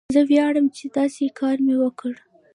[0.13, 2.13] زه ویاړم چې داسې کار مې وکړ.